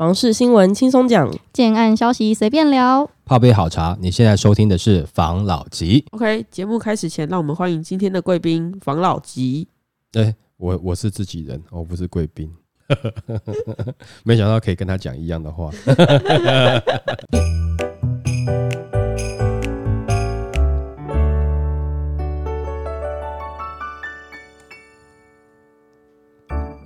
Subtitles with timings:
[0.00, 1.30] 房事新闻轻松讲。
[1.52, 3.10] 建案消息随便聊。
[3.26, 6.06] 泡杯好茶，你现在收听的是房老吉。
[6.12, 9.68] OK，节目开始前，让我们欢迎今天的贵宾房老吉。
[10.10, 12.50] 对我我是自己人，我不是贵宾。
[14.24, 15.70] 没想到可以跟他讲一样的话。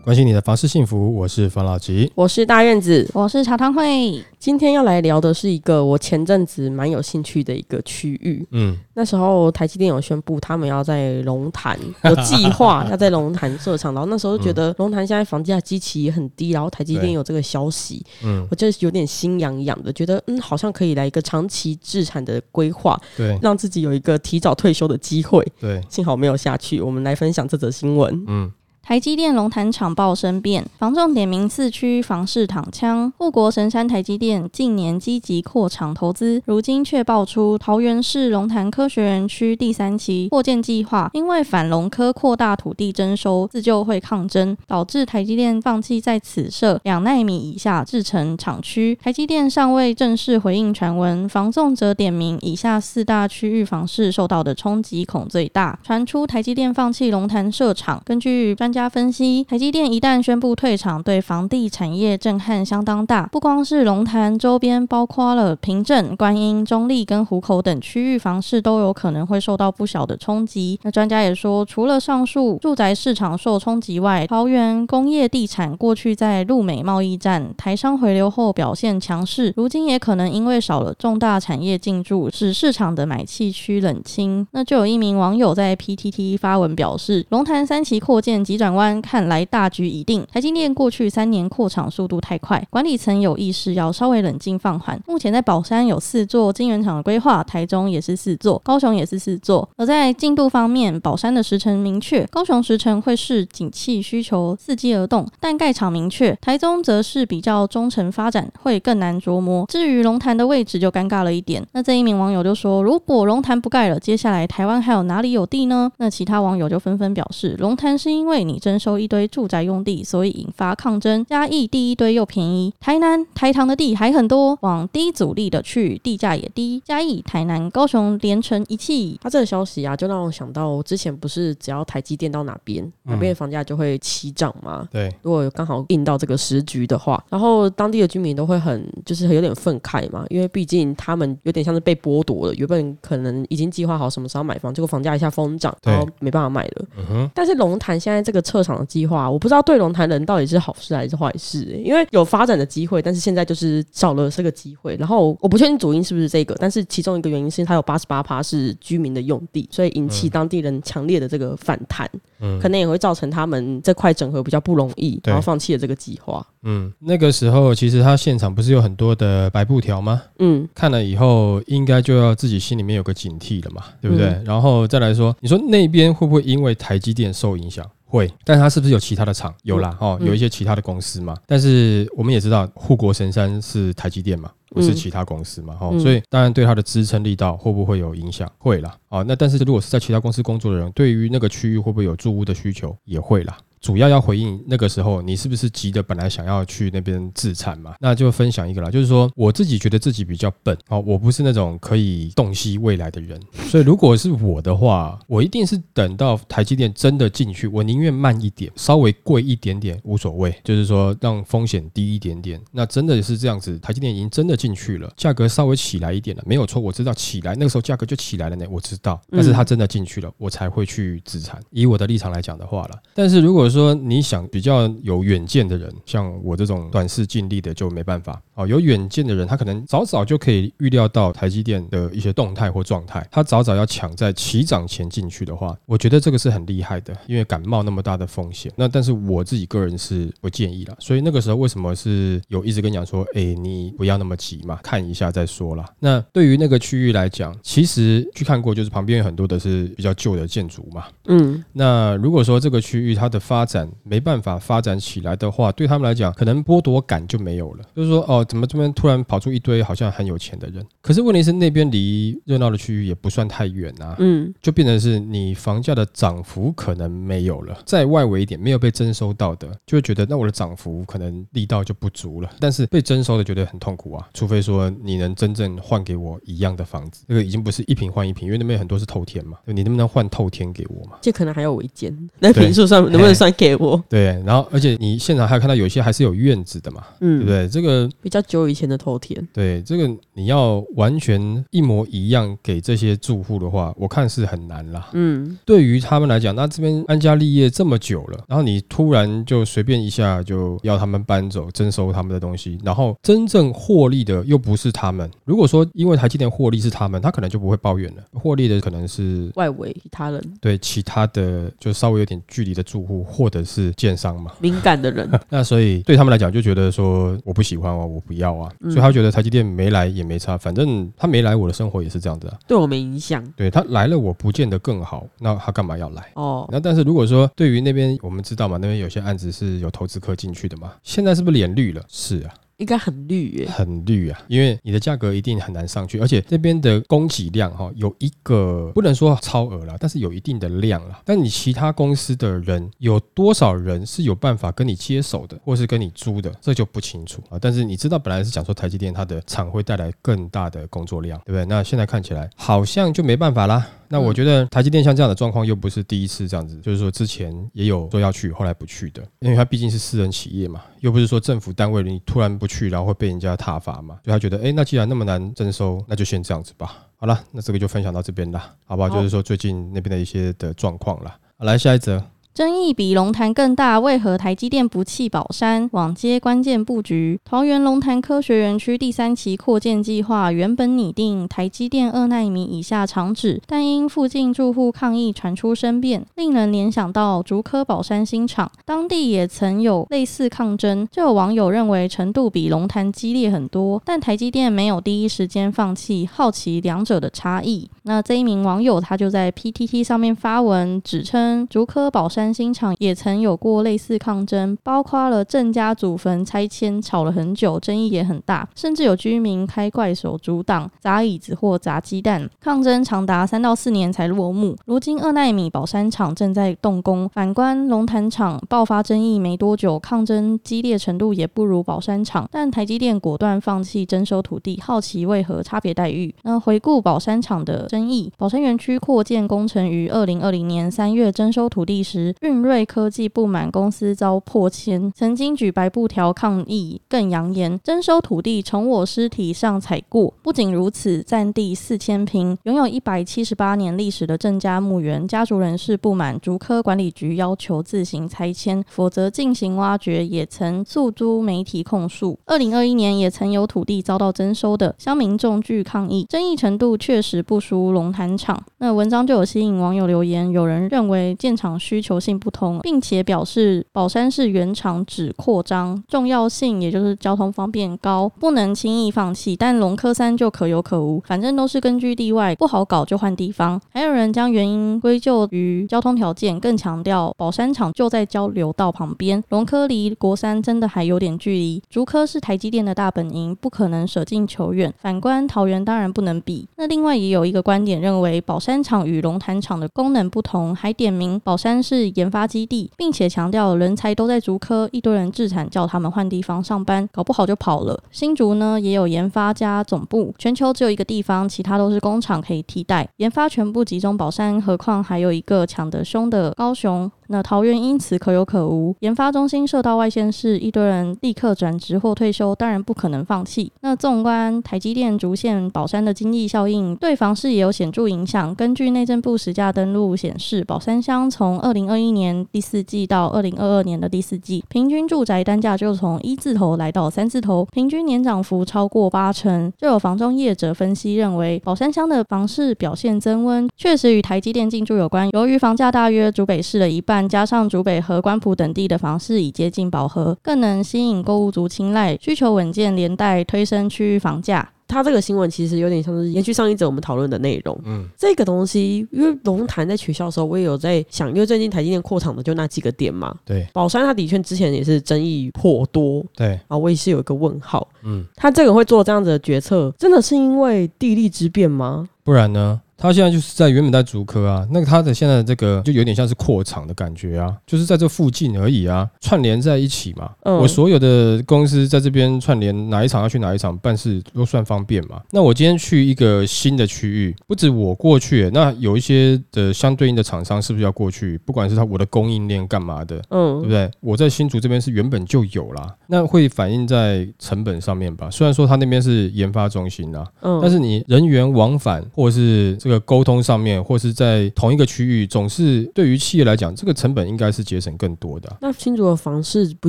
[0.05, 2.13] 关心你的房事幸福，我是房老吉。
[2.15, 8.47] 我是大院子，我是茶汤会，今天要来聊的是一个我前阵子蛮有兴趣的一个区域。
[8.51, 25.43] 嗯，那时候台积电有宣布他们要在龙潭 有计划要在龙潭设厂，然后那时候就觉得龙潭现在房价基期也很低，然后台积电有这个消息，嗯，我就有点心痒痒的，觉得嗯好像可以来一个长期置产的规划，对让自己有一个提早退休的机会。
[25.59, 28.25] 对，幸好没有下去，我们来分享这则新闻。
[28.29, 28.53] 嗯，
[28.87, 33.11] 台积电龙潭厂爆生变，房仲点名四区房市躺枪。
[33.17, 48.99] 护国神山台积电近年积极扩厂投资，如今却爆出桃园市龙潭科学园区第三期扩建计划，因为反龙科扩大土地征收，自救会抗争，导致台积电放弃在此设两纳米以下制程厂区。
[49.03, 55.79] 台积电尚未正式回应传闻，房仲则点名以下四大区域房市受到的冲击恐最大。
[55.83, 63.29] 传出台积电放弃龙潭设厂，根据专家分析，台积电一旦宣布退场，对房地产业震撼相当大。
[63.31, 70.81] 不光是龙潭周边，包括了平镇、观音、中立跟湖口等区域房市都有可能会受到不小的冲击。
[70.83, 84.45] 那专家也说，除了上述住宅市场受冲击外，桃园工业地产过去在陆美贸易战、台商回流后表现强势，如今也可能因为少了重大产业进驻，使市场的买气趋冷清。
[84.51, 90.27] 那就有一名网友在 PTT 发文表示，龙潭三期扩建急转弯，看来大局已定。
[90.33, 94.99] 台积电过去三年扩厂速度太快，管理层有意识要稍微冷静放缓。
[95.07, 99.69] 目前在宝山有四座晶圆厂的规划，台中也是四座，高雄也是四座。
[99.77, 109.67] 而在进度方面，宝山的时程明确，高雄时程会视景气需求伺机而动，但盖厂明确，台中则是比较中程发展，会更难琢磨。
[109.69, 111.63] 至于龙潭的位置就尴尬了一点。
[111.73, 115.93] 那这一名网友就说，如果龙潭不盖了，接下来台湾还有哪里有地呢？
[115.99, 121.25] 那其他网友就纷纷表示，龙潭是因为你征收一堆住宅用地，所以引发抗争。
[121.25, 126.83] 嘉义第一堆又便宜，台南、台糖的地还很多，往低阻力的去，地价也低。
[126.85, 129.19] 嘉义、台南、高雄连成一气。
[129.23, 134.87] 他这个消息啊，就让我想到之前不是只要台积电到哪边，哪边的房价就会起涨吗？
[134.91, 146.85] 对，如果刚好应到这个时局的话，然后当地的居民都会很就是有点愤慨嘛，因为毕竟他们有点像是被剥夺了，原本可能已经计划好什么时候买房，结果房价一下疯涨，然后没办法买了。
[146.97, 154.97] 嗯哼，但是龙潭现在这个撤场的计划，我不知道对龙潭人到底是好事还是坏事、欸因为有发展的机会，但是现在就是少了这个机会。
[154.97, 162.09] 然后我不确定主因是不是这个，但是其中一个原因是它有八十八趴是居民的用地，所以引起当地人强烈的这个反弹，
[162.41, 166.47] 嗯可能也会造成他们这块整合比较不容易，然后放弃了这个计划。
[166.63, 170.23] 嗯，那个时候其实他现场不是有很多的白布条吗？
[170.39, 174.29] 嗯，看了以后，应该就要自己心里面有个警惕了嘛，对不对？
[174.29, 177.85] 嗯然后再来说，你说那边会不会因为台积电受影响？
[178.15, 179.53] 会，但它是不是有其他的厂？
[179.65, 181.37] 有啦，哦，嗯有一些其他的公司嘛。
[181.47, 188.51] 但是我们也知道，护国神山是台积电嘛，不是嗯其他公司嘛，哈，嗯所以当然对它的支撑力道会不会有影响？
[188.59, 192.97] 会啦，哦，那但是如果是在其他公司工作的人，对于那个区域会不会有住屋的需求？
[193.05, 193.57] 也会啦。
[193.85, 197.95] 主要要回应那个时候你是不是急的本来想要去那边自残嘛？
[198.01, 212.59] 那就分享一个啦，就是说我自己觉得自己比较笨哦，我不是那种可以洞悉未来的人，所以如果是我的话，我一定是等到台积电真的进去，我宁愿慢一点，稍微贵一点点无所谓，就是说让风险低一点点。
[212.73, 221.61] 那真的是这样子，台积电已经真的进去了，价格稍微起来一点了，没有错，我知道起来那个时候价格就起来了呢，我知道，但是它真的进去了，我才会去自残。
[221.71, 228.67] 以我的立场来讲的话了，但是如果说你想比较有远见的人，像我这种短视近利的就没办法哦。
[228.67, 238.73] 有远见的人，他可能早早就可以预料到台积电的一些动态或状态，他早早要抢在起涨前进去的话，我觉得这个是很厉害的，因为敢冒那么大的风险。
[238.77, 245.85] 那但是我自己个人是不建议啦，所以那个时候为什么是有一直跟你讲说，哎，你不要那么急嘛，看一下再说啦。
[245.99, 257.85] 那对于那个区域来讲，其实去看过，就是旁边有很多的是比较旧的建筑嘛，嗯那如果说这个区域它的发发展没办法发展起来的话，对他们来讲，可能剥夺感就没有了。
[257.97, 260.85] 就是说，哦，怎么这边突然跑出一堆好像很有钱的人？
[261.01, 267.75] 可是问题是那边离热闹的区域也不算太远啊，嗯，就变成是你房价的涨幅可能没有了。
[267.87, 272.51] 在外围一点，没有被征收到的，就会觉得那我的涨幅可能力道就不足了。
[272.61, 281.17] 但是被征收的觉得很痛苦啊，除非说你能真正换给我一样的房子，这个已经不是一平换一平，因为那边很多是透天嘛，对你能不能换透天给我嘛？
[281.23, 284.03] 这可能还要违建， 那平数上能不能算给我？
[284.09, 287.69] 对，然后而且你现场还有看到有些还是有院子的嘛，嗯对不嗯，对？
[287.69, 295.09] 这个比较久以前的头田，对这个你要完全一模一样给这些住户的话，我看是很难啦。
[295.13, 305.31] 嗯，对于他们来讲，那这边安家立业这么久了，然后你突然就随便一下就要他们搬走，征收他们的东西，然后真正获利的又不是他们。
[305.45, 308.23] 如果说因为台积电获利是他们，他可能就不会抱怨了。
[308.33, 314.53] 获利的可能是外围其他人对其他的就稍微有点距离的住户，或者是建商嘛。
[314.61, 322.57] 敏感的人， 那所以对他们来讲，就觉得说我不喜欢哦，我不要啊，嗯所以他觉得台积电没来也没差，反正他没来，我的生活也是这样子啊。
[322.69, 326.31] 对我没影响对他来了，我不见得更好，那他干嘛要来？
[326.35, 326.69] 哦。
[326.71, 332.03] 那但是如果说对于那边我们知道嘛，那边有些案子是有投资客进去的嘛，现在是不是脸绿了？
[332.09, 341.21] 是啊，应该很绿耶，很绿啊，因为你的价格一定很难上去，而且这边的供给量哈有一个不能说超额了，但是有一定的量了。
[341.25, 347.59] 但你其他公司的人有多少人是有办法跟你接手的，或是跟你租的，这就不清楚啊。
[347.61, 351.65] 但是你知道，本来是讲说台积电它的厂会带来更大的工作量，对不对？
[351.67, 353.87] 那现在看起来好像就没办法啦。
[354.15, 366.97] 那我觉得台积电像这样的状况又不是第一次这样子，就是说之前也有说要去，后来不去的，因为它毕竟是私人企业嘛，又不是说政府单位你突然不去，然后会被人家挞伐嘛，所以他觉得，哎，那既然那么难征收，那就先这样子吧。
[367.17, 369.09] 好了，那这个就分享到这边啦，好不好？
[369.09, 371.37] 好就是说最近那边的一些的状况啦。
[371.59, 372.23] 好来下一则，
[372.55, 375.91] 争议比龙潭更大，为何台积电不弃宝山？
[375.91, 377.41] 网接关键布局。
[377.45, 388.71] 桃园龙潭科学园区第三期扩建计划原本拟定台积电二纳米以下厂址，但因附近住户抗议传出声辩，令人联想到竹科宝山新厂。
[388.85, 397.91] 当地也曾有类似抗争，就有网友认为程度比龙潭激烈很多，但台积电没有第一时间放弃，好奇两者的差异。
[398.05, 414.77] 那这一名网友他就在 PTT 上面发文，指称竹科宝山新厂也曾有过类似抗争，包括了郑家祖坟拆迁吵了很久，争议也很大，甚至有居民开怪手阻挡、砸椅子或砸鸡蛋，抗争长达三到四年才落幕。
[414.87, 426.35] 如今二纳米宝山厂正在动工，反观龙潭厂爆发争议没多久，抗争激烈程度也不如宝山厂，但台积电果断放弃征收土地，好奇为何差别待遇？
[426.43, 440.33] 那回顾宝山厂的争议，宝山园区扩建工程于二零二零年三月征收土地时，运瑞科技不满公司遭破迁，曾经举白布条抗议，更扬言征收土地从我尸体上采过。
[440.43, 452.39] 不仅如此，占地四千平、拥有一百七十八年历史的郑家墓园家族人士不满竹科管理局要求自行拆迁，否则进行挖掘，也曾诉诸媒体控诉。
[452.47, 458.63] 二零二一年也曾有土地遭到征收的，乡民众据抗议，争议程度确实不输龙潭厂。
[458.79, 469.55] 那文章就有吸引网友留言，有人认为建厂需求性不同，并且表示宝山市原厂只扩张重要性，也就是交通方便高，不能轻易放弃。
[469.55, 473.79] 但龙科三就可有可无，反正都是根据地外，不好搞就换地方。
[473.93, 481.83] 还有人将原因归咎于交通条件，更强调宝山厂就在交流道旁边，龙科离国三真的还有点距离。
[481.91, 484.93] 竹科是台积电的大本营，不可能舍近求远。
[484.97, 486.67] 反观桃园当然不能比。
[486.77, 498.03] 那另外也有一个观点认为，宝山厂与龙潭厂的功能不同，还点名宝山是研发基地，并且强调人才都在竹科，一堆人自产叫他们换地方上班，搞不好就跑了。
[498.11, 503.09] 新竹呢也有研发加总部，全球只有一个地方，其他都是工厂可以替代。
[503.17, 507.11] 研发全部集中宝山，何况还有一个抢得凶的高雄。
[507.29, 513.73] 那桃园因此可有可无，研发中心设到外县市，一堆人立刻转职或退休，当然不可能放弃。
[513.81, 518.55] 那纵观台积电逐线宝山的经济效应，对房市也有显著影响。
[518.55, 529.73] 根据内政部实价登录显示，宝山乡从二零二一年第四季到二零二二年的第四季，平均住宅单价就从一字头来到三字头，平均年涨幅超过八成。
[529.79, 535.31] 就有房中业者分析认为，宝山乡的房市表现增温，确实与台积电进驻有关。
[535.31, 537.14] 由于房价大约竹北市的一半。
[537.23, 544.71] 加上竹北和关埔等地的房市已接近饱和，更能吸引购物族青睐，需求稳健，连带推升区域房价。
[544.87, 547.77] 它这个新闻其实有点像是延续上一则我们讨论的内容。
[547.85, 553.35] 嗯，这个东西，因为龙潭在取消的时候，我也有在想，因为最近台积电扩厂的就那几个店嘛。
[553.45, 557.89] 对宝山它的确之前也是争议颇多，对，啊，我也是有一个问号。
[558.05, 562.07] 嗯，他这个会做这样子的决策，真的是因为地利之变吗？
[562.23, 562.81] 不然呢？
[562.97, 570.31] 他现在就是在原本在竹科啊，那个他的现在的这个就有点像是扩厂的感觉啊，就是在这附近而已啊，串联在一起嘛。
[570.43, 575.21] 嗯我所有的公司在这边串联，哪一场要去哪一场办事都算方便嘛。
[575.31, 581.37] 那我今天去一个新的区域，不止我过去，那有一些的相对应的厂商是不是要过去？
[581.39, 583.91] 不管是他我的供应链干嘛的，嗯对嗯不对？
[584.01, 588.31] 我在新竹这边是原本就有啦，那会反映在成本上面吧。
[588.31, 599.89] 虽然说他那边是研发中心啊，嗯，但是你人员往返，或者是这个沟通上面，或是在同一个区域，总是对于企业来讲，这个成本应该是节省更多的啊、那新竹的房市不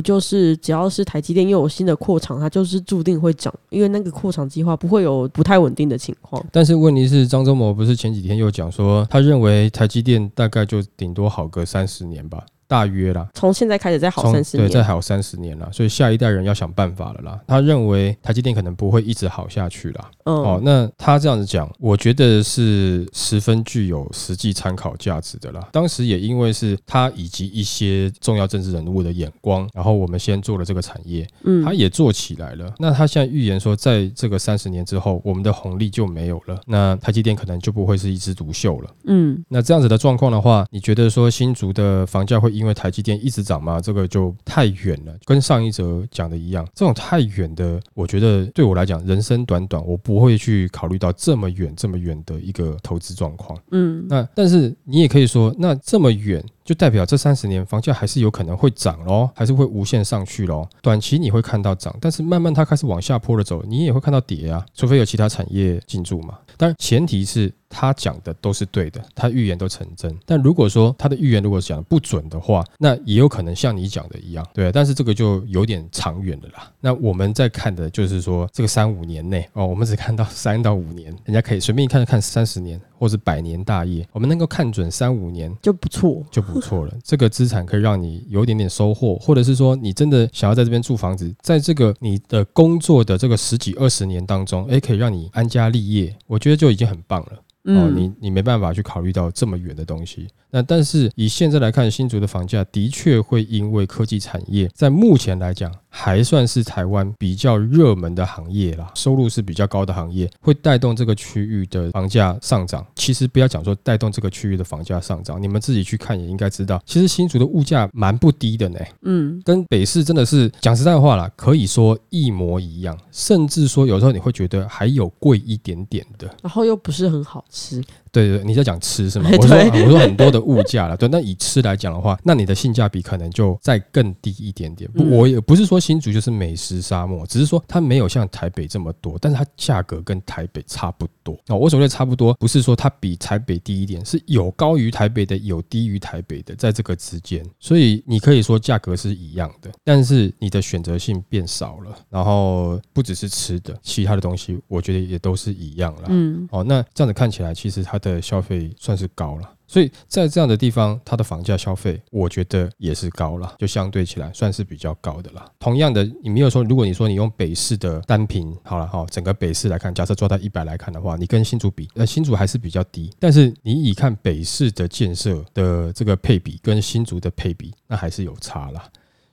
[0.00, 6.44] 就是只要是台积电又有新的扩厂，它就是注定会涨，因为那个扩厂计划不会有不太稳定的情况。
[6.50, 13.28] 但是问题是，张忠谋不是前几天又讲说，他认为台积电大概就顶多好个三十年吧，大约啦。
[13.34, 17.40] 从现在开始再好对，三十年，对再好三十年啦，所以下一代人要想办法了啦。
[17.46, 20.10] 他认为台积电可能不会一直好下去啦。
[20.24, 25.60] 嗯，哦，那他这样子讲，我觉得是十分具有实际参考价值的啦。
[25.72, 32.72] 当时也因为是他以及一些重要政治人物的眼光，然后我们先做了这个产业，嗯他也做起来了。
[32.78, 38.90] 那他现在预言说，在这个三十年之后，我们的红利就没有了，那台积电可能就不会是一枝独秀了。
[39.04, 43.80] 嗯，那这样子的状况的话，你觉得说新竹的房价会因为台积电一直涨吗？
[43.80, 53.58] 这个就太远了，跟上一则讲的一样，这种太远的，我觉得对我来讲，人生短短，我不会去考虑到这么远、这么远的一个投资状况。
[53.70, 56.44] 嗯，那但是你也可以说，那这么远。
[56.66, 60.68] 就代表这三十年房价还是有可能会涨咯，还是会无限上去咯。
[60.82, 66.36] 短期你会看到涨，但是慢慢它开始往下坡的走，你也会看到跌啊，除非有其他产业进驻嘛。
[66.56, 70.18] 当然前提是他讲的都是对的，他预言都成真。
[70.24, 74.72] 但如果说他的预言如果讲的不准的话，那也有可能像你讲的一样，对。
[74.72, 76.72] 但是这个就有点长远的啦。
[76.80, 86.24] 那我们在看的就是说这个三五年内哦，我们只看到 三到五年，人家可以随便一看就看三十年或是百年大业，我们能够看准三五年就不错。
[86.30, 86.94] 就不错了。
[87.04, 97.32] 这个资产可以让你有一点点收获，或者是说你真的想要在这边住房子，在这个你的工作的这个十几二十年当中，诶，可以让你安家立业，我觉得就已经很棒了。
[97.66, 100.28] 哦，嗯，你你没办法去考虑到这么远的东西。
[100.56, 112.86] 那但是以现在来看，新竹的房价的确会因为科技产业在目前来讲还算是台湾比较热门的行业啦，收入是比较高的行业，会带动这个区域的房价上涨。
[112.94, 118.80] 其实不要讲说带动这个区域的房价上涨，你们自己去看也应该知道，其实新竹的物价蛮不低的呢。
[119.02, 126.34] 嗯，跟北市真的是讲实在话啦，可以说一模一样，甚至说有时候你会觉得还有贵一点点的。
[126.42, 127.84] 然后又不是很好吃。
[128.16, 129.28] 对对，你在讲吃是吗？
[129.38, 134.90] 我说我说很多的物价了，对，那以吃来讲的话，那你的性价比可能就再更低一点点。
[134.92, 141.38] 不，嗯我也不是说新竹就是美食沙漠，只是说它没有像台北这么多，但是它价格跟台北差不多。
[141.48, 147.44] 哦，我所谓的差不多，不是说它比台北低一点，是有高于台北的，有低于台北的，在这个之间。
[147.60, 156.04] 所以你可以说价格是一样的，但是你的选择性变少了，然后不只是吃的，其他的东西我觉得也都是一样啦。
[156.08, 159.52] 嗯，哦，那这样子看起来，其实它的消费算是高了。
[159.68, 165.44] 所以在这样的地方，它的房价消费，我觉得也是高了，就相对起来算是比较高的啦。
[165.58, 178.80] 同样的，你没有说，如果你说你用北市的单品好了哈，整个北市来看，假设抓到一百来看的话，你跟新竹比，呃，新竹还是比较低，但是你以看北市的建设的这个配比跟新竹的配比，那还是有差了。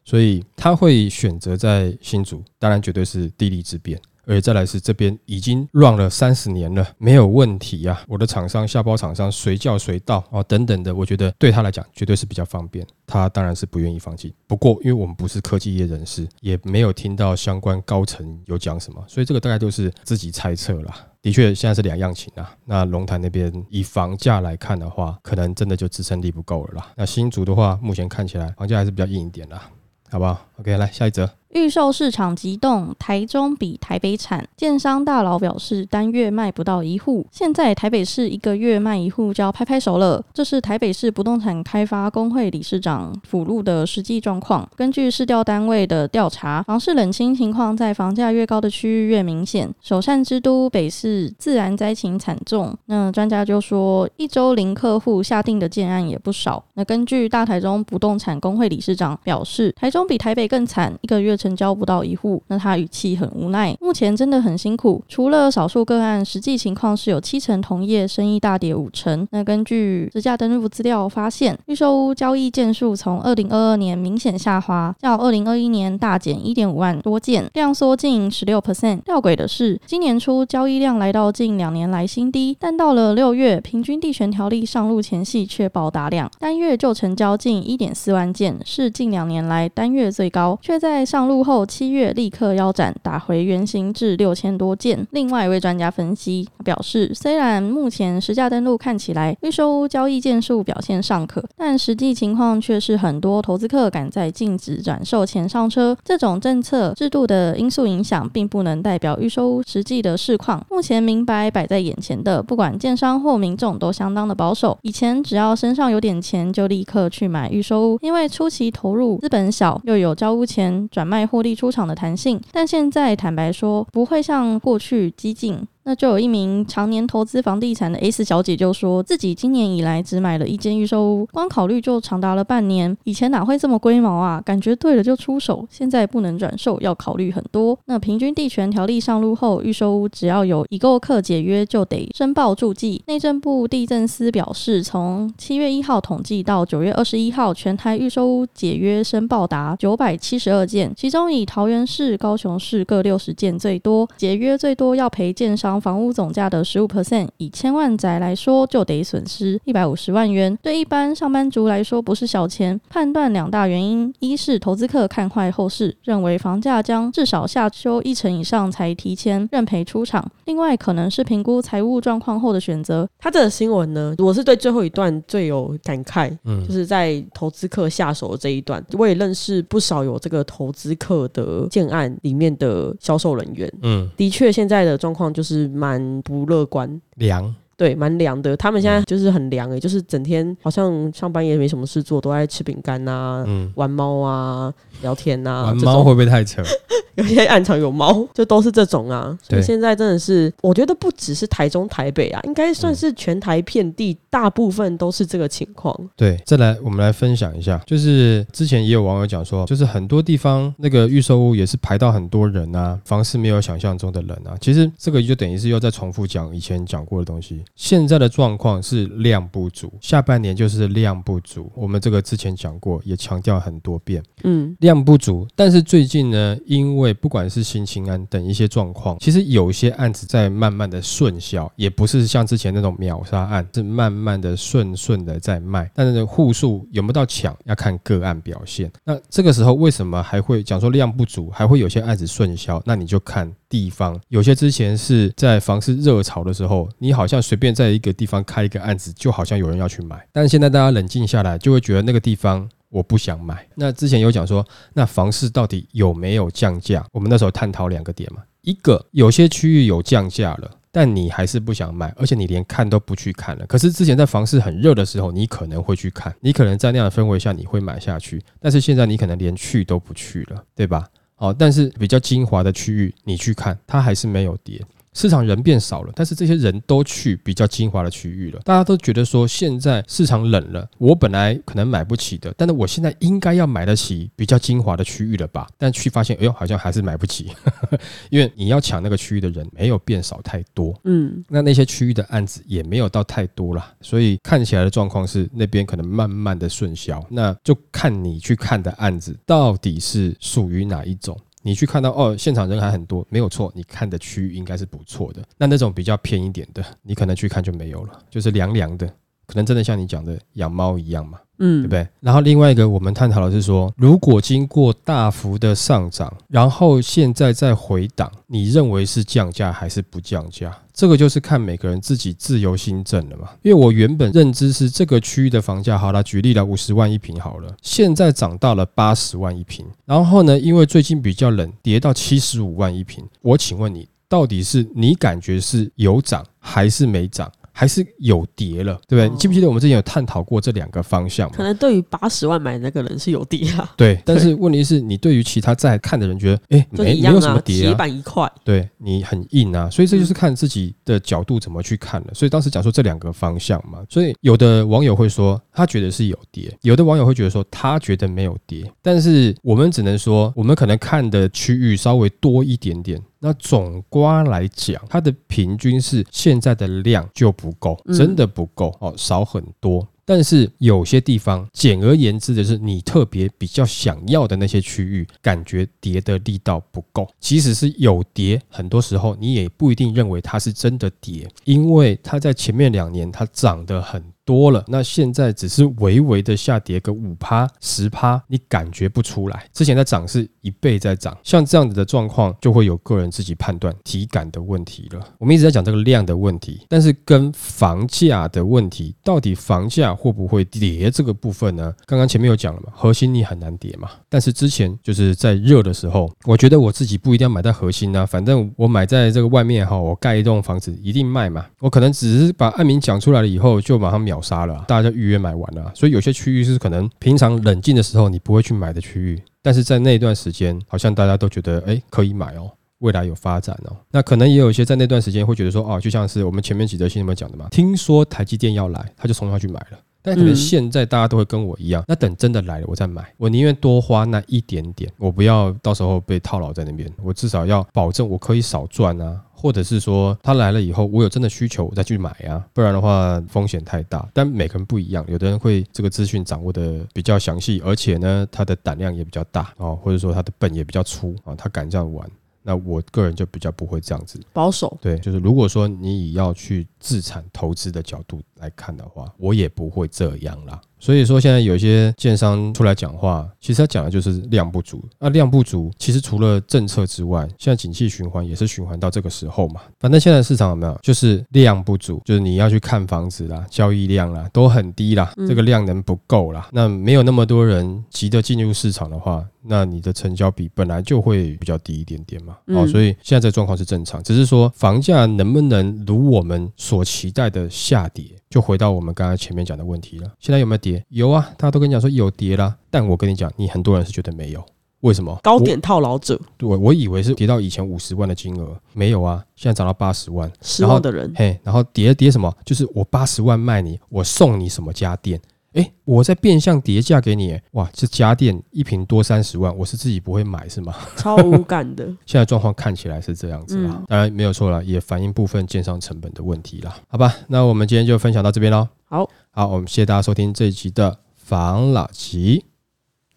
[0.03, 4.01] 所以他会选择在新竹，当然绝对是地利之便。
[4.25, 12.86] 而且再来是这边已经乱了三十年了，没有问题呀、我的厂商、下包厂商随叫随到哦，等等的，我觉得对他来讲绝对是比较方便。
[13.06, 14.34] 他当然是不愿意放弃。
[14.48, 20.96] 不过，因为我们不是科技业人士，也没有听到相关高层有讲什么，所以这个大概就是自己猜测啦。
[21.22, 22.56] 的确，现在是两样情啊。
[22.65, 26.92] 那龙潭那边以房价来看的话，可能真的就支撑力不够了啦。
[26.96, 29.70] 那新竹的话，目前看起来房价还是比较硬一点啦，
[30.10, 31.30] 好不好？OK，来下一则。
[31.53, 34.43] 预售市场急动，台中比台北产。
[34.57, 40.24] 建商大佬表示，单月卖不到一户，现在台北市一个月卖一户就要拍拍手了。
[40.33, 44.67] 这是台北市不动产开发工会理事长辅录的实际状况。
[44.75, 49.72] 根据市调单位的调查，房市冷清情况在房价越高的区域越明显。
[49.79, 56.63] 首善之都北市自然灾情惨重，那专家就说，一周零客户下定的建案也不少。
[56.74, 62.42] 那根据大台中不动产工会理事长表示，台中比台北更惨，一个月成交不到一户。
[62.48, 65.04] 那他语气很无奈，目前真的很辛苦。
[65.10, 69.28] 除了少数个案，实际情况是有七成同业生意大跌五成。
[69.32, 79.02] 那根据实价登录资料发现，预售屋交易件数从二零二二年明显下滑，较二零二一年大减一点五万多件，量缩近十六 percent。
[79.02, 95.08] 吊诡的是，今年初交易量来到近两年来新低，但到了六月，平均地权条例上路前夕却爆大量，单月就成交近一点四万件，是近两年来单月最高，却在上路后七月立刻腰斩，打回原形至六千多件。
[95.12, 105.96] 另外一位专家分析表示，虽然目前实价登录看起来预售屋交易件数表现尚可，但实际情况却是很多投资客赶在禁止转售前上车。
[106.04, 110.62] 这种政策制度的因素影响，并不能代表预售屋实际的市况。
[110.70, 114.78] 目前明白摆在眼前的，不管建商或民众都相当的保守。
[114.82, 122.39] 以前只要身上有点钱，就立刻去买预售屋，因为初期投入资本小，又有交屋前转卖获利出场的弹性。
[122.51, 125.68] 但现在坦白说，不会像过去激进。
[125.86, 132.96] 那就有一名常年投资房地产的 S 小姐就说自己今年以来只买了一间预售屋，光考虑就长达了半年。
[133.04, 134.42] 以前哪会这么龟毛啊？
[134.46, 137.78] 感觉对了就出手，现在不能转售，要考虑很多。
[137.86, 143.04] 那平均地权条例上路后，预售屋只要有已购客解约就得申报住记。
[143.08, 155.73] 内政部地政司表示，从七月一号统计到九月二十一号，全台预售屋解约申报达九百七十二件，其中以桃园市、高雄市各六十件最多，解约最多要赔建商。
[155.80, 160.58] 房屋总价的十五 percent，以千万宅来说，就得损失一百五十万元。
[160.62, 162.80] 对一般上班族来说，不是小钱。
[162.89, 173.08] 判断两大原因：一是投资客看坏后市，认为房价将至少下修一成以上才提前认赔出场；另外可能是评估财务状况后的选择。
[173.20, 185.74] 他这个新闻呢，我是对最后一段最有感慨，嗯，就是在投资客下手的这一段，我也认识不少有这个投资客的建案里面的销售人员，嗯，的确现在的状况就是。
[185.74, 188.56] 蛮不乐观，凉，对，蛮凉的。
[188.58, 194.74] 他们现在就是很凉诶，就是整天好像上班也没什么事做，都在吃饼干啊，玩猫啊。
[195.01, 196.63] 聊天呐，玩猫会不会太扯？
[197.15, 199.38] 有些暗场有猫，就都是这种啊。
[199.48, 205.96] 所以现在真的是，我觉得不只是台中、台北啊，应该算是全台遍地，大部分都是这个情况。
[206.15, 214.56] 对，再来我们来分享一下，就是之前也有网友讲说，就是很多地方那个预售屋也是排到很多人啊，房市没有想象中的人啊。
[214.62, 217.62] 其实这个就等于是又在重复讲以前讲过的东西。
[217.75, 221.72] 现在的状况是量不足，下半年就是量不足。
[221.75, 225.03] 我们这个之前讲过，也强调很多遍，嗯，量。
[225.03, 235.92] 不足，但是最近呢，因为不管是新青安等一些状况，其实有些案子在慢慢的顺销，也不是像之前那种秒杀案，是慢慢的顺顺的在卖。
[235.94, 238.90] 但是户数有没有到抢，要看个案表现。
[239.03, 242.81] 那这个时候为什么还会讲说量不足，还会有些案子顺销？
[242.86, 250.27] 那你就看地方，有些之前是在房市热潮的时候，你好像随随便在一个地方开一个案子，就好像有人要去买。
[250.31, 252.68] 但是现在大家冷静下来，就会觉得那个地方。
[252.89, 253.68] 我不想买。
[253.74, 254.63] 那之前有讲说，
[254.94, 257.03] 那房市到底有没有降价？
[257.11, 263.66] 我们那时候探讨两个点嘛，一个有些区域有降价了，但你还是不想买，而且你连看都不去看了。
[263.66, 268.39] 可是之前在房市很热的时候，你可能会去看，你可能在那样的氛围下你会买下去。
[268.59, 271.03] 但是现在你可能连去都不去了，对吧？
[271.33, 274.79] 好，但是比较精华的区域你去看，它还是没有跌。
[275.14, 278.60] 市场人变少了，但是这些人都去比较精华的区域了。
[278.64, 285.68] 大家都觉得说，现在市场冷了，我本来可能买不起的，但是我现在应该要买得起比较精华的区域了吧？
[285.78, 287.52] 但去发现，哎呦，好像还是买不起，
[288.30, 301.40] 因为你要抢那个区域的人没有变少太多，嗯，那那些区域的案子也没有到太多了，所以看起来的状况是那边可能慢慢的顺销，那就看你去看的案子到底是属于哪一种。
[301.64, 305.42] 你去看到哦，现场人还很多，没有错，你看的区域应该是不错的。
[305.58, 309.08] 那那种比较偏一点的，你可能去看就没有了，就是凉凉的，
[309.48, 311.40] 可能真的像你讲的养猫一样嘛。
[311.60, 312.08] 嗯，对不对？
[312.20, 320.76] 然后另外一个我们探讨的是说，如果经过大幅的上涨，然后现在再回档，你认为是降价还是不降价？
[320.94, 323.50] 这个就是看每个人自己自由心证了嘛。
[323.64, 333.25] 因为我原本认知是这个区域的房价，好了，举例了五十万一平好了，现在涨到了八十万一平，然后呢，因为最近比较冷，跌到七十五万一平。
[333.42, 337.51] 我请问你，到底是你感觉是有涨还是没涨？
[337.75, 339.27] 还是有跌了，对不对？
[339.27, 341.64] 哦你记不记得我们之前有探讨过这两个方向可？
[341.64, 348.50] 能对于八十万买的那个人是有跌啊，对， 但是问题是你对于其他在看的人觉得，哎，就没没有什么跌啊，板一块。
[348.64, 352.27] 对你很硬啊，所以这就是看自己的角度怎么去看了。
[352.33, 358.90] 所以当时讲说这两个方向嘛，所以有的网友会说他觉得是有跌，有的网友会觉得说他觉得没有跌。
[359.01, 363.20] 但是我们只能说，我们可能看的区域稍微多一点点。
[363.46, 370.08] 那总瓜来讲，它的平均是现在的量就不够，嗯真的不够哦，少很多。
[370.24, 377.27] 但是有些地方，简而言之的是，你特别比较想要的那些区域，感觉跌的力道不够。
[377.42, 389.66] 即使是有跌，很多时候你也不一定认为它是真的跌，因为它在前面两年它涨得很多了，那现在只是微微的下跌个五趴、十趴，你感觉不出来。
[389.74, 395.20] 之前在涨是一倍在涨，像这样子的状况，就会有个人自己判断体感的问题了。
[395.38, 401.94] 我们一直在讲这个量的问题，但是跟房价的问题，到底房价会不会跌这个部分呢？
[402.06, 404.10] 刚刚前面有讲了嘛，核心你很难跌嘛。
[404.29, 411.66] 但是之前就是在热的时候，我觉得我自己不一定要买在核心啊，反正我买在这个外面哈，我盖一栋房子一定卖嘛。
[411.79, 415.91] 我可能只是把案名讲出来了以后，就马上秒杀了啊，大家就预约买完了啊。
[415.96, 422.72] 所以有些区域是可能平常冷静的时候你不会去买的区域，但是在那段时间，好像大家都觉得哎可以买哦。
[423.00, 430.00] 未来有发展哦，那可能也有一些在那段时间会觉得说，哦，就像是我们前面几则新闻讲的嘛，听说台积电要来，他就冲上去买了。
[430.22, 444.28] 但可能嗯现在大家都会跟我一样，那等真的来了我再买，我宁愿多花那一点点，我不要到时候被套牢在那边，我至少要保证我可以少赚啊，或者是说他来了以后我有真的需求我再去买啊，不然的话风险太大。
[444.34, 452.30] 但每个人不一样，有的人会这个资讯掌握的比较详细，而且呢他的胆量也比较大哦，或者说他的本也比较粗啊，他敢这样玩。
[452.62, 460.79] 那我个人就比较不会这样子，保守，对，就是如果说你以要去自产投资的角度来看的话，我也不会这样啦。
[460.98, 465.03] 所以说，现在有一些建商出来讲话，其实他讲的就是量不足。
[465.20, 469.81] 那量不足，其实除了政策之外，现在景气循环也是循环到这个时候嘛。
[470.00, 476.70] 反正现在市场有没有，就是量不足，就是你要去看房子啦，交易量啦都很低啦，这个量能不够啦。
[476.72, 482.53] 那没有那么多人急着进入市场的话，那你的成交比本来就会比较低一点点嘛。
[482.68, 490.32] 哦，嗯所以现在这状况是正常，只是说房价能不能如我们所期待的下跌，就回到我们刚才前面讲的问题了。
[490.40, 491.03] 现在有没有跌？
[491.10, 494.64] 有啊，大家都跟你讲说有跌啦，但我跟你讲，你很多人是觉得没有。
[495.00, 495.36] 为什么？
[495.42, 502.56] 高点套牢者，对，我我以为是跌到以前五十万的金额，没有啊，现在涨到八十万，失望的人，嘿，然后跌跌什么？
[502.64, 505.42] 就是我八十万卖你，我送你什么家电？
[505.74, 510.94] 诶，我在变相叠价给你，哇，这家电一瓶多三十万，我是自己不会买是吗？
[511.18, 512.05] 超无感的。
[512.25, 516.96] 现在状况看起来是这样子啦，嗯当然没有错了，也反映部分建商成本的问题啦。
[517.07, 518.88] 好吧，那我们今天就分享到这边喽。
[519.05, 522.66] 好，好，我们谢谢大家收听这一集的房老吉，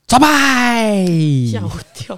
[0.08, 1.06] 拜拜。
[1.46, 2.16] 吓我一跳。